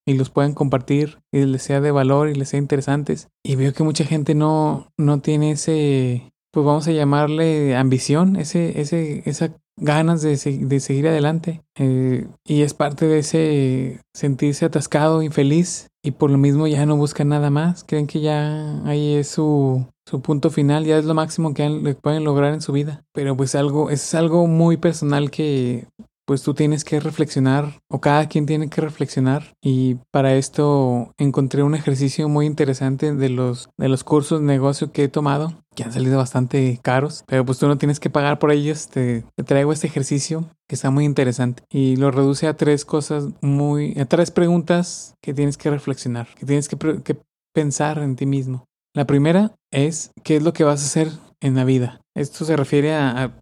y 0.07 0.15
los 0.15 0.31
puedan 0.31 0.55
compartir 0.55 1.19
y 1.33 1.45
les 1.45 1.63
sea 1.63 1.81
de 1.81 1.91
valor 1.91 2.29
y 2.29 2.35
les 2.35 2.51
sea 2.51 2.59
interesantes. 2.59 3.29
Y 3.45 3.57
veo 3.57 3.73
que 3.73 3.83
mucha 3.83 4.05
gente 4.05 4.35
no, 4.35 4.89
no 4.97 5.21
tiene 5.21 5.51
ese, 5.53 6.31
pues 6.53 6.65
vamos 6.65 6.87
a 6.87 6.93
llamarle 6.93 7.77
ambición, 7.77 8.37
ese, 8.37 8.81
ese, 8.81 9.23
esa 9.29 9.53
ganas 9.79 10.23
de, 10.23 10.37
de 10.37 10.81
seguir 10.81 11.09
adelante. 11.09 11.63
Eh, 11.79 12.27
y 12.45 12.63
es 12.63 12.75
parte 12.75 13.07
de 13.07 13.19
ese 13.19 14.01
sentirse 14.15 14.65
atascado, 14.65 15.23
infeliz, 15.23 15.89
y 16.07 16.13
por 16.13 16.31
lo 16.31 16.39
mismo 16.39 16.69
ya 16.69 16.87
no 16.87 16.97
buscan 16.97 17.29
nada 17.29 17.51
más. 17.51 17.83
Creen 17.83 18.07
que 18.07 18.21
ya 18.21 18.81
ahí 18.85 19.15
es 19.17 19.27
su, 19.27 19.85
su 20.09 20.23
punto 20.23 20.51
final, 20.51 20.85
ya 20.85 20.99
es 20.99 21.05
lo 21.05 21.15
máximo 21.15 21.53
que 21.53 21.97
pueden 22.01 22.23
lograr 22.23 22.55
en 22.55 22.61
su 22.61 22.71
vida. 22.73 23.05
Pero 23.13 23.37
pues 23.37 23.57
algo, 23.57 23.91
es 23.91 24.15
algo 24.15 24.47
muy 24.47 24.77
personal 24.77 25.33
que 25.33 25.89
pues 26.27 26.43
tú 26.43 26.55
tienes 26.55 26.85
que 26.85 27.01
reflexionar 27.01 27.81
o 27.89 28.01
cada 28.01 28.29
quien 28.29 28.47
tiene 28.47 28.69
que 28.69 28.81
reflexionar 28.81 29.55
y 29.63 29.97
para 30.11 30.35
esto 30.35 31.15
encontré 31.19 31.63
un 31.63 31.75
ejercicio 31.75 32.29
muy 32.29 32.47
interesante 32.47 33.15
de 33.15 33.29
los 33.29 33.69
de 33.79 33.89
los 33.89 34.05
cursos 34.05 34.41
de 34.41 34.47
negocio 34.47 34.93
que 34.93 35.05
he 35.05 35.09
tomado 35.09 35.55
que 35.75 35.85
han 35.85 35.93
salido 35.93 36.17
bastante 36.17 36.81
caros, 36.83 37.23
pero 37.27 37.45
pues 37.45 37.59
tú 37.59 37.69
no 37.69 37.77
tienes 37.77 38.01
que 38.01 38.09
pagar 38.09 38.39
por 38.39 38.51
ellos, 38.51 38.89
te, 38.89 39.25
traigo 39.45 39.75
este 39.75 39.87
ejercicio 39.87 40.49
que 40.67 40.75
está 40.75 40.91
muy 40.91 41.05
interesante 41.05 41.65
y 41.71 41.97
lo 41.97 42.11
reduce 42.11 42.47
a 42.47 42.57
tres 42.57 42.87
cosas 42.87 43.27
muy, 43.43 43.99
a 44.01 44.07
tres 44.07 44.31
preguntas 44.31 45.15
que 45.21 45.35
tienes 45.35 45.59
que 45.59 45.69
reflexionar, 45.69 46.29
que 46.35 46.47
tienes 46.47 46.69
que, 46.69 46.79
que 47.03 47.19
pensar 47.53 47.99
en 47.99 48.17
ti 48.17 48.25
mismo. 48.25 48.65
La 48.95 49.07
primera 49.07 49.55
es, 49.71 50.13
¿qué 50.25 50.37
es 50.37 50.43
lo 50.43 50.55
que 50.55 50.65
vas 50.65 50.83
a 50.83 50.87
hacer 50.87 51.11
en 51.41 51.55
la 51.55 51.65
vida. 51.65 52.01
Esto 52.15 52.45
se 52.45 52.57
refiere 52.57 52.95
a, 52.95 53.33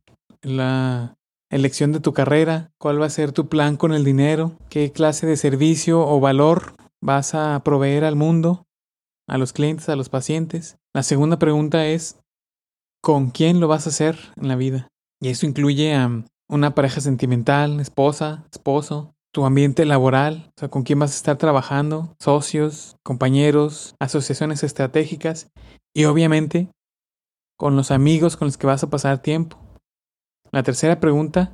la 0.43 1.17
elección 1.55 1.93
de 1.93 2.01
tu 2.01 2.13
carrera, 2.13 2.73
cuál 2.79 3.01
va 3.01 3.07
a 3.07 3.11
ser 3.11 3.31
tu 3.31 3.49
plan 3.49 3.77
con 3.77 3.93
el 3.93 4.05
dinero, 4.05 4.59
qué 4.69 4.91
clase 4.91 5.25
de 5.25 5.37
servicio 5.37 6.05
o 6.07 6.19
valor 6.19 6.75
vas 7.01 7.35
a 7.35 7.63
proveer 7.65 8.05
al 8.05 8.17
mundo, 8.17 8.67
a 9.29 9.39
los 9.39 9.53
clientes, 9.53 9.89
a 9.89 9.95
los 9.95 10.09
pacientes. 10.09 10.79
La 10.93 11.05
segunda 11.05 11.39
pregunta 11.39 11.87
es, 11.87 12.19
¿con 13.01 13.31
quién 13.31 13.61
lo 13.61 13.69
vas 13.69 13.87
a 13.87 13.91
hacer 13.91 14.19
en 14.37 14.49
la 14.49 14.57
vida? 14.57 14.89
Y 15.23 15.29
eso 15.29 15.47
incluye 15.47 15.95
a 15.95 16.25
una 16.49 16.75
pareja 16.75 17.01
sentimental, 17.01 17.79
esposa, 17.79 18.45
esposo, 18.51 19.15
tu 19.33 19.45
ambiente 19.47 19.85
laboral, 19.85 20.51
o 20.57 20.61
sea, 20.61 20.69
con 20.69 20.83
quién 20.83 20.99
vas 20.99 21.13
a 21.13 21.17
estar 21.17 21.37
trabajando, 21.37 22.17
socios, 22.21 22.97
compañeros, 23.05 23.95
asociaciones 24.01 24.65
estratégicas 24.65 25.51
y 25.95 26.07
obviamente 26.07 26.69
con 27.57 27.77
los 27.77 27.93
amigos 27.93 28.37
con 28.37 28.49
los 28.49 28.59
que 28.59 28.67
vas 28.67 28.83
a 28.83 28.91
pasar 28.91 29.23
tiempo. 29.23 29.64
La 30.55 30.63
tercera 30.63 31.01
pregunta 31.01 31.51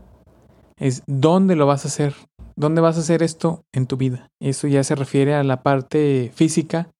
es 0.76 1.02
¿dónde 1.06 1.56
lo 1.56 1.64
vas 1.64 1.86
a 1.86 1.88
hacer? 1.88 2.14
¿Dónde 2.54 2.82
vas 2.82 2.98
a 2.98 3.00
hacer 3.00 3.22
esto 3.22 3.64
en 3.72 3.86
tu 3.86 3.96
vida? 3.96 4.28
Eso 4.42 4.68
ya 4.68 4.84
se 4.84 4.94
refiere 4.94 5.34
a 5.34 5.42
la 5.42 5.62
parte 5.62 6.30
física, 6.34 6.90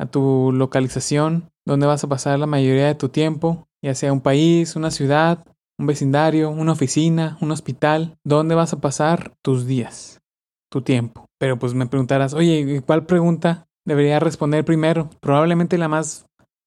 a 0.00 0.06
tu 0.06 0.50
localización, 0.50 1.50
dónde 1.66 1.86
vas 1.86 2.04
a 2.04 2.08
pasar 2.08 2.38
la 2.38 2.46
mayoría 2.46 2.86
de 2.86 2.94
tu 2.94 3.10
tiempo, 3.10 3.66
ya 3.84 3.94
sea 3.94 4.14
un 4.14 4.22
país, 4.22 4.76
una 4.76 4.90
ciudad, 4.90 5.44
un 5.78 5.86
vecindario, 5.86 6.48
una 6.48 6.72
oficina, 6.72 7.36
un 7.42 7.50
hospital, 7.50 8.16
dónde 8.24 8.54
vas 8.54 8.72
a 8.72 8.80
pasar 8.80 9.34
tus 9.44 9.66
días, 9.66 10.22
tu 10.70 10.80
tiempo. 10.80 11.26
Pero 11.38 11.58
pues 11.58 11.74
me 11.74 11.86
preguntarás, 11.86 12.32
oye, 12.32 12.80
¿cuál 12.86 13.04
pregunta 13.04 13.66
debería 13.84 14.20
responder 14.20 14.64
primero? 14.64 15.10
Probablemente 15.20 15.76
la 15.76 15.88
más 15.88 16.24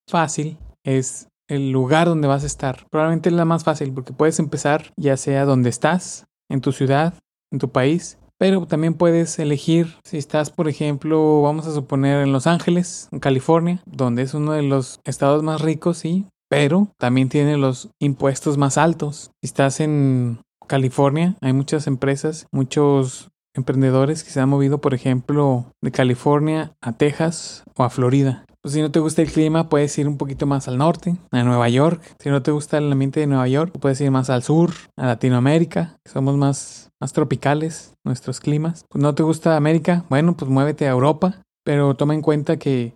fácil 0.07 0.59
es 0.83 1.27
el 1.47 1.71
lugar 1.71 2.07
donde 2.07 2.27
vas 2.27 2.43
a 2.43 2.47
estar. 2.47 2.85
Probablemente 2.89 3.29
es 3.29 3.35
la 3.35 3.45
más 3.45 3.63
fácil 3.63 3.93
porque 3.93 4.13
puedes 4.13 4.39
empezar 4.39 4.91
ya 4.97 5.17
sea 5.17 5.45
donde 5.45 5.69
estás, 5.69 6.25
en 6.49 6.61
tu 6.61 6.71
ciudad, 6.71 7.13
en 7.51 7.59
tu 7.59 7.69
país, 7.69 8.17
pero 8.37 8.65
también 8.65 8.95
puedes 8.95 9.39
elegir 9.39 9.95
si 10.03 10.17
estás, 10.17 10.49
por 10.49 10.67
ejemplo, 10.67 11.41
vamos 11.41 11.67
a 11.67 11.73
suponer 11.73 12.21
en 12.21 12.33
Los 12.33 12.47
Ángeles, 12.47 13.07
en 13.11 13.19
California, 13.19 13.81
donde 13.85 14.23
es 14.23 14.33
uno 14.33 14.51
de 14.51 14.63
los 14.63 14.99
estados 15.05 15.41
más 15.41 15.61
ricos, 15.61 15.99
sí, 15.99 16.25
pero 16.49 16.89
también 16.97 17.29
tiene 17.29 17.57
los 17.57 17.89
impuestos 17.99 18.57
más 18.57 18.77
altos. 18.77 19.31
Si 19.41 19.47
estás 19.47 19.79
en 19.79 20.39
California, 20.67 21.35
hay 21.41 21.53
muchas 21.53 21.87
empresas, 21.87 22.47
muchos 22.51 23.29
emprendedores 23.55 24.23
que 24.23 24.31
se 24.31 24.41
han 24.41 24.49
movido, 24.49 24.79
por 24.79 24.93
ejemplo, 24.93 25.71
de 25.81 25.91
California 25.91 26.73
a 26.81 26.91
Texas 26.91 27.63
o 27.75 27.83
a 27.83 27.89
Florida. 27.89 28.45
Pues 28.65 28.73
si 28.73 28.81
no 28.81 28.89
te 28.89 28.99
gusta 28.99 29.21
el 29.21 29.31
clima, 29.31 29.69
puedes 29.69 29.95
ir 29.99 30.07
un 30.07 30.17
poquito 30.17 30.47
más 30.47 30.67
al 30.67 30.79
norte, 30.79 31.17
a 31.29 31.43
Nueva 31.43 31.69
York. 31.69 32.01
Si 32.17 32.29
no 32.29 32.41
te 32.41 32.49
gusta 32.49 32.79
el 32.79 32.91
ambiente 32.91 33.19
de 33.19 33.27
Nueva 33.27 33.47
York, 33.47 33.77
puedes 33.79 34.01
ir 34.01 34.09
más 34.09 34.31
al 34.31 34.41
sur, 34.41 34.71
a 34.97 35.05
Latinoamérica, 35.05 35.97
somos 36.03 36.35
más, 36.35 36.89
más 36.99 37.13
tropicales 37.13 37.93
nuestros 38.03 38.39
climas. 38.39 38.83
Pues 38.89 39.03
no 39.03 39.13
te 39.13 39.21
gusta 39.21 39.55
América, 39.55 40.03
bueno, 40.09 40.35
pues 40.35 40.49
muévete 40.49 40.87
a 40.87 40.93
Europa, 40.93 41.43
pero 41.63 41.93
toma 41.93 42.15
en 42.15 42.23
cuenta 42.23 42.57
que 42.57 42.95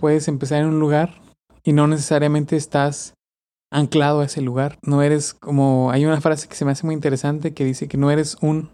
puedes 0.00 0.26
empezar 0.26 0.62
en 0.62 0.70
un 0.70 0.80
lugar 0.80 1.14
y 1.62 1.72
no 1.74 1.86
necesariamente 1.86 2.56
estás 2.56 3.14
anclado 3.70 4.18
a 4.18 4.24
ese 4.24 4.40
lugar. 4.40 4.80
No 4.82 5.00
eres 5.00 5.32
como... 5.32 5.92
Hay 5.92 6.06
una 6.06 6.20
frase 6.20 6.48
que 6.48 6.56
se 6.56 6.64
me 6.64 6.72
hace 6.72 6.86
muy 6.86 6.96
interesante 6.96 7.54
que 7.54 7.64
dice 7.64 7.86
que 7.86 7.98
no 7.98 8.10
eres 8.10 8.36
un 8.40 8.68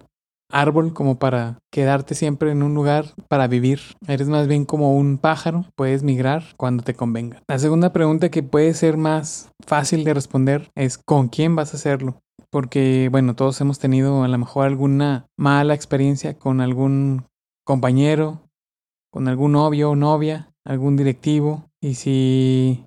árbol 0.50 0.92
como 0.92 1.18
para 1.18 1.58
quedarte 1.72 2.14
siempre 2.14 2.50
en 2.50 2.62
un 2.62 2.74
lugar 2.74 3.06
para 3.28 3.46
vivir. 3.46 3.80
Eres 4.06 4.28
más 4.28 4.46
bien 4.48 4.64
como 4.64 4.96
un 4.96 5.18
pájaro, 5.18 5.66
puedes 5.76 6.02
migrar 6.02 6.44
cuando 6.56 6.82
te 6.82 6.94
convenga. 6.94 7.42
La 7.48 7.58
segunda 7.58 7.92
pregunta 7.92 8.30
que 8.30 8.42
puede 8.42 8.74
ser 8.74 8.96
más 8.96 9.50
fácil 9.66 10.04
de 10.04 10.14
responder 10.14 10.70
es 10.74 10.98
¿con 10.98 11.28
quién 11.28 11.56
vas 11.56 11.72
a 11.74 11.76
hacerlo? 11.76 12.20
Porque 12.50 13.08
bueno, 13.10 13.34
todos 13.36 13.60
hemos 13.60 13.78
tenido 13.78 14.24
a 14.24 14.28
lo 14.28 14.38
mejor 14.38 14.66
alguna 14.66 15.26
mala 15.36 15.74
experiencia 15.74 16.38
con 16.38 16.60
algún 16.60 17.26
compañero, 17.64 18.40
con 19.10 19.28
algún 19.28 19.52
novio 19.52 19.90
o 19.90 19.96
novia, 19.96 20.50
algún 20.64 20.96
directivo 20.96 21.64
y 21.80 21.94
si, 21.94 22.84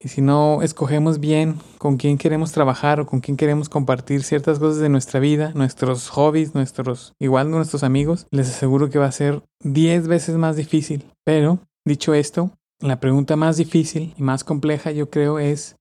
y 0.00 0.08
si 0.08 0.20
no 0.20 0.62
escogemos 0.62 1.20
bien 1.20 1.56
con 1.78 1.96
quién 1.96 2.18
queremos 2.18 2.52
trabajar 2.52 3.00
o 3.00 3.06
con 3.06 3.20
quién 3.20 3.36
queremos 3.36 3.68
compartir 3.68 4.22
ciertas 4.22 4.58
cosas 4.58 4.80
de 4.80 4.88
nuestra 4.88 5.20
vida, 5.20 5.52
nuestros 5.54 6.08
hobbies, 6.10 6.54
nuestros, 6.54 7.14
igual 7.18 7.50
nuestros 7.50 7.82
amigos, 7.82 8.26
les 8.30 8.48
aseguro 8.48 8.90
que 8.90 8.98
va 8.98 9.06
a 9.06 9.12
ser 9.12 9.42
10 9.64 10.08
veces 10.08 10.36
más 10.36 10.56
difícil. 10.56 11.04
Pero, 11.24 11.60
dicho 11.84 12.14
esto, 12.14 12.50
la 12.80 13.00
pregunta 13.00 13.36
más 13.36 13.56
difícil 13.56 14.14
y 14.16 14.22
más 14.22 14.44
compleja 14.44 14.90
yo 14.90 15.08
creo 15.08 15.38
es 15.38 15.76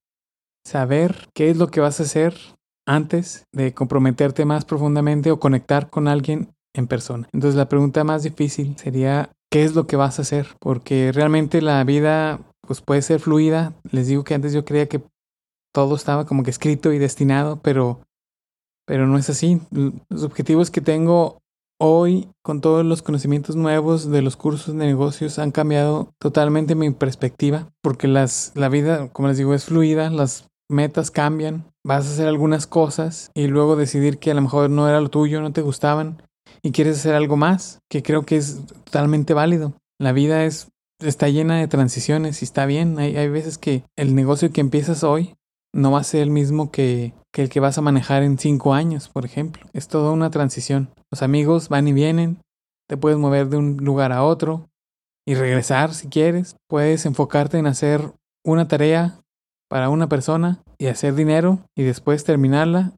saber 0.66 1.28
qué 1.34 1.50
es 1.50 1.58
lo 1.58 1.68
que 1.68 1.82
vas 1.82 2.00
a 2.00 2.04
hacer 2.04 2.36
antes 2.88 3.46
de 3.52 3.74
comprometerte 3.74 4.46
más 4.46 4.64
profundamente 4.64 5.32
o 5.32 5.40
conectar 5.40 5.90
con 5.90 6.08
alguien 6.08 6.50
en 6.74 6.88
persona. 6.88 7.28
Entonces 7.34 7.58
la 7.58 7.68
pregunta 7.68 8.04
más 8.04 8.24
difícil 8.24 8.76
sería 8.78 9.32
qué 9.56 9.64
es 9.64 9.74
lo 9.74 9.88
que 9.88 9.96
vas 9.96 10.20
a 10.20 10.24
hacer, 10.24 10.48
porque 10.60 11.14
realmente 11.14 11.62
la 11.62 11.82
vida 11.86 12.42
pues 12.68 12.82
puede 12.82 13.02
ser 13.02 13.22
fluida. 13.22 13.74
Les 13.90 14.06
digo 14.06 14.26
que 14.26 14.34
antes 14.34 14.52
yo 14.52 14.66
creía 14.66 14.90
que 14.90 15.02
todo 15.74 15.96
estaba 15.96 16.26
como 16.26 16.44
que 16.44 16.50
escrito 16.50 16.92
y 16.92 16.98
destinado, 16.98 17.62
pero 17.62 18.02
pero 18.86 19.08
no 19.08 19.18
es 19.18 19.30
así. 19.30 19.62
Los 20.10 20.24
objetivos 20.24 20.72
que 20.72 20.82
tengo 20.82 21.38
hoy 21.80 22.28
con 22.44 22.60
todos 22.60 22.86
los 22.86 23.02
conocimientos 23.02 23.56
nuevos 23.56 24.12
de 24.12 24.22
los 24.22 24.36
cursos 24.36 24.76
de 24.76 24.86
negocios 24.88 25.40
han 25.40 25.52
cambiado 25.52 26.10
totalmente 26.20 26.76
mi 26.76 26.92
perspectiva, 26.92 27.70
porque 27.82 28.10
las 28.10 28.52
la 28.56 28.68
vida, 28.68 29.08
como 29.14 29.30
les 29.30 29.38
digo, 29.38 29.54
es 29.54 29.64
fluida, 29.64 30.10
las 30.10 30.50
metas 30.70 31.12
cambian, 31.12 31.64
vas 31.82 32.06
a 32.06 32.10
hacer 32.12 32.28
algunas 32.28 32.68
cosas 32.68 33.32
y 33.34 33.48
luego 33.48 33.78
decidir 33.78 34.18
que 34.18 34.32
a 34.32 34.34
lo 34.34 34.42
mejor 34.42 34.70
no 34.70 34.90
era 34.90 35.00
lo 35.00 35.08
tuyo, 35.08 35.40
no 35.40 35.54
te 35.54 35.62
gustaban 35.62 36.22
y 36.66 36.72
quieres 36.72 36.98
hacer 36.98 37.14
algo 37.14 37.38
más, 37.38 37.78
que 37.92 38.02
creo 38.02 38.26
que 38.26 38.38
es 38.38 38.66
totalmente 38.66 39.36
válido. 39.36 39.74
La 40.00 40.14
vida 40.14 40.46
es 40.46 40.70
está 41.00 41.30
llena 41.30 41.60
de 41.60 41.68
transiciones 41.68 42.42
y 42.42 42.46
está 42.46 42.66
bien. 42.66 42.98
Hay, 42.98 43.16
hay 43.18 43.30
veces 43.30 43.60
que 43.60 43.84
el 43.96 44.16
negocio 44.16 44.52
que 44.52 44.62
empiezas 44.62 45.04
hoy 45.04 45.36
no 45.76 45.92
va 45.92 46.00
a 46.00 46.04
ser 46.04 46.24
el 46.24 46.32
mismo 46.32 46.72
que, 46.72 47.14
que 47.32 47.44
el 47.44 47.50
que 47.50 47.60
vas 47.60 47.78
a 47.78 47.82
manejar 47.82 48.24
en 48.24 48.40
cinco 48.40 48.74
años, 48.74 49.10
por 49.10 49.26
ejemplo. 49.26 49.64
Es 49.74 49.88
toda 49.88 50.12
una 50.12 50.32
transición. 50.32 50.90
Los 51.12 51.22
amigos 51.22 51.70
van 51.70 51.88
y 51.88 51.94
vienen, 51.94 52.40
te 52.90 52.98
puedes 52.98 53.20
mover 53.20 53.48
de 53.50 53.58
un 53.58 53.78
lugar 53.78 54.12
a 54.12 54.24
otro 54.24 54.68
y 55.28 55.36
regresar 55.36 55.94
si 55.94 56.08
quieres. 56.08 56.56
Puedes 56.68 57.06
enfocarte 57.06 57.60
en 57.60 57.68
hacer 57.68 58.12
una 58.44 58.68
tarea 58.68 59.20
para 59.70 59.90
una 59.90 60.10
persona 60.10 60.64
y 60.80 60.88
hacer 60.88 61.14
dinero 61.14 61.60
y 61.78 61.84
después 61.84 62.24
terminarla 62.24 62.94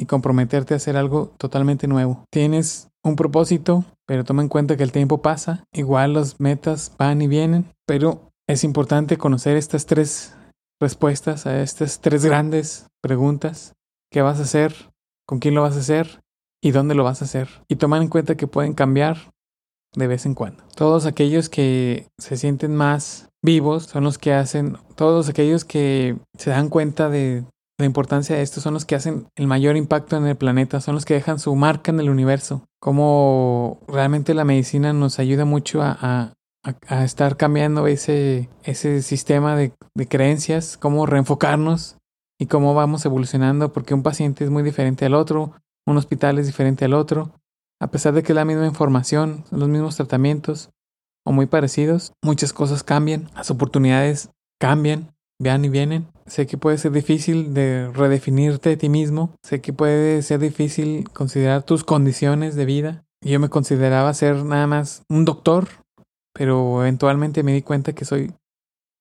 y 0.00 0.06
comprometerte 0.06 0.74
a 0.74 0.78
hacer 0.78 0.96
algo 0.96 1.34
totalmente 1.38 1.88
nuevo. 1.88 2.24
Tienes 2.30 2.87
un 3.04 3.16
propósito, 3.16 3.84
pero 4.06 4.24
toma 4.24 4.42
en 4.42 4.48
cuenta 4.48 4.76
que 4.76 4.82
el 4.82 4.92
tiempo 4.92 5.22
pasa, 5.22 5.64
igual 5.72 6.14
las 6.14 6.40
metas 6.40 6.92
van 6.98 7.22
y 7.22 7.26
vienen, 7.26 7.66
pero 7.86 8.30
es 8.48 8.64
importante 8.64 9.18
conocer 9.18 9.56
estas 9.56 9.86
tres 9.86 10.34
respuestas 10.80 11.46
a 11.46 11.60
estas 11.62 12.00
tres 12.00 12.24
grandes 12.24 12.86
preguntas. 13.02 13.74
¿Qué 14.10 14.22
vas 14.22 14.38
a 14.38 14.42
hacer? 14.42 14.74
¿Con 15.26 15.38
quién 15.38 15.54
lo 15.54 15.62
vas 15.62 15.76
a 15.76 15.80
hacer? 15.80 16.20
¿Y 16.62 16.70
dónde 16.70 16.94
lo 16.94 17.04
vas 17.04 17.22
a 17.22 17.26
hacer? 17.26 17.48
Y 17.68 17.76
tomar 17.76 18.02
en 18.02 18.08
cuenta 18.08 18.36
que 18.36 18.46
pueden 18.46 18.74
cambiar 18.74 19.30
de 19.94 20.06
vez 20.06 20.26
en 20.26 20.34
cuando. 20.34 20.64
Todos 20.74 21.06
aquellos 21.06 21.48
que 21.48 22.06
se 22.18 22.36
sienten 22.36 22.74
más 22.74 23.28
vivos 23.42 23.84
son 23.84 24.04
los 24.04 24.18
que 24.18 24.32
hacen, 24.32 24.76
todos 24.96 25.28
aquellos 25.28 25.64
que 25.64 26.16
se 26.36 26.50
dan 26.50 26.68
cuenta 26.68 27.08
de 27.08 27.44
la 27.78 27.86
importancia 27.86 28.36
de 28.36 28.42
esto 28.42 28.60
son 28.60 28.74
los 28.74 28.84
que 28.84 28.96
hacen 28.96 29.28
el 29.36 29.46
mayor 29.46 29.76
impacto 29.76 30.16
en 30.16 30.26
el 30.26 30.36
planeta, 30.36 30.80
son 30.80 30.94
los 30.94 31.04
que 31.04 31.14
dejan 31.14 31.38
su 31.38 31.54
marca 31.54 31.92
en 31.92 32.00
el 32.00 32.10
universo. 32.10 32.64
Como 32.80 33.80
realmente 33.88 34.34
la 34.34 34.44
medicina 34.44 34.92
nos 34.92 35.18
ayuda 35.18 35.44
mucho 35.44 35.82
a, 35.82 36.34
a, 36.62 37.04
estar 37.04 37.36
cambiando 37.36 37.86
ese, 37.86 38.48
ese 38.62 39.02
sistema 39.02 39.56
de, 39.56 39.72
de 39.94 40.08
creencias, 40.08 40.76
cómo 40.76 41.06
reenfocarnos 41.06 41.96
y 42.38 42.46
cómo 42.46 42.74
vamos 42.74 43.04
evolucionando, 43.04 43.72
porque 43.72 43.94
un 43.94 44.02
paciente 44.02 44.44
es 44.44 44.50
muy 44.50 44.62
diferente 44.62 45.06
al 45.06 45.14
otro, 45.14 45.54
un 45.86 45.96
hospital 45.96 46.38
es 46.38 46.46
diferente 46.46 46.84
al 46.84 46.94
otro. 46.94 47.32
A 47.80 47.90
pesar 47.90 48.12
de 48.12 48.22
que 48.22 48.32
es 48.32 48.36
la 48.36 48.44
misma 48.44 48.66
información, 48.66 49.44
los 49.50 49.68
mismos 49.68 49.96
tratamientos 49.96 50.70
o 51.24 51.32
muy 51.32 51.46
parecidos, 51.46 52.12
muchas 52.22 52.52
cosas 52.52 52.82
cambian, 52.82 53.30
las 53.34 53.50
oportunidades 53.50 54.30
cambian, 54.60 55.14
van 55.38 55.64
y 55.64 55.68
vienen. 55.68 56.08
Sé 56.28 56.46
que 56.46 56.58
puede 56.58 56.78
ser 56.78 56.92
difícil 56.92 57.54
de 57.54 57.90
redefinirte 57.92 58.70
de 58.70 58.76
ti 58.76 58.88
mismo. 58.88 59.34
Sé 59.42 59.60
que 59.60 59.72
puede 59.72 60.22
ser 60.22 60.40
difícil 60.40 61.08
considerar 61.10 61.62
tus 61.62 61.84
condiciones 61.84 62.54
de 62.54 62.64
vida. 62.64 63.04
Yo 63.22 63.40
me 63.40 63.48
consideraba 63.48 64.14
ser 64.14 64.44
nada 64.44 64.66
más 64.66 65.02
un 65.08 65.24
doctor, 65.24 65.68
pero 66.32 66.82
eventualmente 66.82 67.42
me 67.42 67.52
di 67.52 67.62
cuenta 67.62 67.92
que 67.92 68.04
soy 68.04 68.32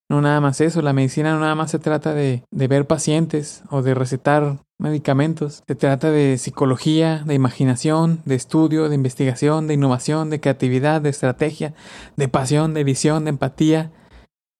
no 0.09 0.21
nada 0.21 0.39
más 0.39 0.61
eso. 0.61 0.81
La 0.81 0.93
medicina 0.93 1.33
no 1.33 1.41
nada 1.41 1.55
más 1.55 1.71
se 1.71 1.79
trata 1.79 2.13
de 2.13 2.43
ver 2.51 2.87
pacientes 2.87 3.63
o 3.69 3.81
de 3.81 3.93
recetar 3.93 4.59
medicamentos. 4.79 5.63
Se 5.67 5.75
trata 5.75 6.11
de 6.11 6.37
psicología, 6.37 7.23
de 7.25 7.33
imaginación, 7.33 8.21
de 8.25 8.35
estudio, 8.35 8.89
de 8.89 8.95
investigación, 8.95 9.67
de 9.67 9.73
innovación, 9.73 10.29
de 10.29 10.39
creatividad, 10.39 11.01
de 11.01 11.09
estrategia, 11.09 11.73
de 12.15 12.27
pasión, 12.27 12.73
de 12.73 12.83
visión, 12.83 13.25
de 13.25 13.31
empatía 13.31 13.91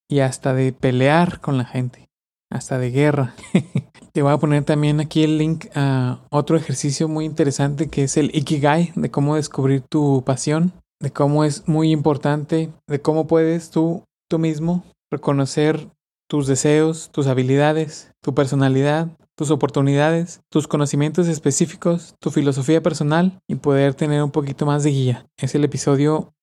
y 0.10 0.20
hasta 0.20 0.54
de 0.54 0.74
pelear 0.74 1.40
con 1.40 1.58
la 1.58 1.66
gente. 1.66 2.07
Hasta 2.50 2.78
de 2.78 2.92
guerra. 2.92 3.36
Te 4.14 4.22
voy 4.22 4.34
a 4.34 4.38
poner 4.38 4.64
también 4.64 5.00
aquí 5.00 5.24
el 5.24 5.38
link 5.38 5.66
a 5.76 6.20
otro 6.30 6.58
ejercicio 6.58 7.08
muy 7.08 7.26
interesante 7.26 7.88
que 7.88 8.04
es 8.04 8.18
el 8.18 8.36
Ikigai, 8.36 8.92
de 8.96 9.12
cómo 9.12 9.36
descubrir 9.36 9.82
tu 9.82 10.24
pasión, 10.26 10.74
de 11.00 11.12
cómo 11.12 11.44
es 11.44 11.68
muy 11.68 11.92
importante, 11.92 12.72
de 12.88 13.02
cómo 13.02 13.28
puedes 13.28 13.70
tú, 13.70 14.04
tú 14.30 14.40
mismo 14.40 14.84
reconocer 15.12 15.88
tus 16.28 16.48
deseos, 16.48 17.10
tus 17.12 17.28
habilidades, 17.28 18.12
tu 18.22 18.34
personalidad, 18.34 19.10
tus 19.38 19.52
oportunidades, 19.52 20.42
tus 20.50 20.68
conocimientos 20.68 21.28
específicos, 21.28 22.16
tu 22.20 22.32
filosofía 22.32 22.82
personal 22.82 23.40
y 23.48 23.56
poder 23.56 23.94
tener 23.94 24.24
un 24.24 24.32
poquito 24.32 24.66
más 24.66 24.84
de 24.84 24.90
guía. 24.90 25.26
Es 25.38 25.54
el 25.54 25.64
episodio, 25.64 26.34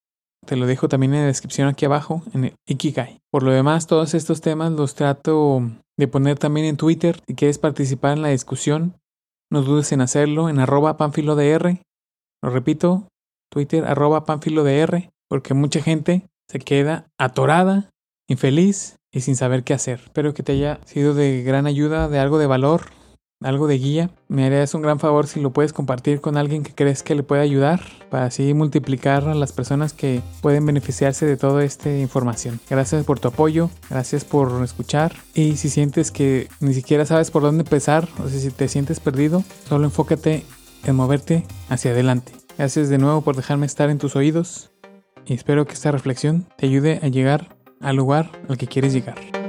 te 0.45 0.55
lo 0.55 0.65
dejo 0.65 0.87
también 0.87 1.13
en 1.13 1.21
la 1.21 1.27
descripción 1.27 1.67
aquí 1.67 1.85
abajo, 1.85 2.23
en 2.33 2.45
el 2.45 2.53
Ikigai. 2.67 3.19
Por 3.31 3.43
lo 3.43 3.51
demás, 3.51 3.87
todos 3.87 4.13
estos 4.13 4.41
temas 4.41 4.71
los 4.71 4.95
trato 4.95 5.61
de 5.97 6.07
poner 6.07 6.37
también 6.37 6.65
en 6.65 6.77
Twitter. 6.77 7.21
Si 7.27 7.35
quieres 7.35 7.57
participar 7.57 8.13
en 8.13 8.21
la 8.21 8.29
discusión, 8.29 8.95
no 9.51 9.61
dudes 9.61 9.91
en 9.91 10.01
hacerlo 10.01 10.49
en 10.49 10.59
arroba 10.59 10.97
panfilodr. 10.97 11.79
Lo 12.43 12.49
repito, 12.49 13.07
Twitter 13.51 13.85
arroba 13.85 14.25
panfilodr, 14.25 15.09
porque 15.29 15.53
mucha 15.53 15.81
gente 15.81 16.27
se 16.49 16.59
queda 16.59 17.07
atorada, 17.17 17.89
infeliz 18.27 18.97
y 19.11 19.21
sin 19.21 19.35
saber 19.35 19.63
qué 19.63 19.73
hacer. 19.73 20.01
Espero 20.05 20.33
que 20.33 20.43
te 20.43 20.53
haya 20.53 20.79
sido 20.85 21.13
de 21.13 21.43
gran 21.43 21.67
ayuda, 21.67 22.09
de 22.09 22.19
algo 22.19 22.37
de 22.37 22.47
valor, 22.47 22.91
algo 23.41 23.67
de 23.67 23.77
guía. 23.77 24.09
Me 24.27 24.45
harías 24.45 24.73
un 24.73 24.81
gran 24.81 24.99
favor 24.99 25.27
si 25.27 25.39
lo 25.39 25.51
puedes 25.51 25.73
compartir 25.73 26.21
con 26.21 26.37
alguien 26.37 26.63
que 26.63 26.73
crees 26.73 27.03
que 27.03 27.15
le 27.15 27.23
puede 27.23 27.41
ayudar 27.41 27.81
para 28.09 28.25
así 28.25 28.53
multiplicar 28.53 29.27
a 29.27 29.35
las 29.35 29.51
personas 29.51 29.93
que 29.93 30.21
pueden 30.41 30.65
beneficiarse 30.65 31.25
de 31.25 31.37
toda 31.37 31.63
esta 31.63 31.95
información. 31.95 32.59
Gracias 32.69 33.05
por 33.05 33.19
tu 33.19 33.27
apoyo, 33.27 33.69
gracias 33.89 34.25
por 34.25 34.63
escuchar 34.63 35.13
y 35.33 35.57
si 35.57 35.69
sientes 35.69 36.11
que 36.11 36.47
ni 36.59 36.73
siquiera 36.73 37.05
sabes 37.05 37.31
por 37.31 37.41
dónde 37.41 37.63
empezar 37.63 38.07
o 38.23 38.27
si 38.27 38.49
te 38.51 38.67
sientes 38.67 38.99
perdido, 38.99 39.43
solo 39.67 39.85
enfócate 39.85 40.45
en 40.83 40.95
moverte 40.95 41.45
hacia 41.69 41.91
adelante. 41.91 42.31
Gracias 42.57 42.89
de 42.89 42.97
nuevo 42.97 43.21
por 43.21 43.35
dejarme 43.35 43.65
estar 43.65 43.89
en 43.89 43.97
tus 43.97 44.15
oídos 44.15 44.71
y 45.25 45.33
espero 45.33 45.65
que 45.65 45.73
esta 45.73 45.91
reflexión 45.91 46.47
te 46.57 46.67
ayude 46.67 46.99
a 47.03 47.07
llegar 47.07 47.57
al 47.81 47.95
lugar 47.95 48.31
al 48.47 48.57
que 48.57 48.67
quieres 48.67 48.93
llegar. 48.93 49.44